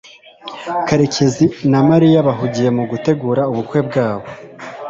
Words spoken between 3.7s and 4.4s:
bwabo